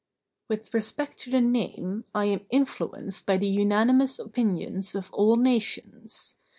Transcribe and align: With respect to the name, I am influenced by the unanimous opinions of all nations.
With 0.47 0.73
respect 0.73 1.19
to 1.19 1.29
the 1.29 1.41
name, 1.41 2.05
I 2.15 2.25
am 2.25 2.47
influenced 2.49 3.27
by 3.27 3.37
the 3.37 3.45
unanimous 3.47 4.17
opinions 4.17 4.95
of 4.95 5.11
all 5.13 5.35
nations. 5.35 6.33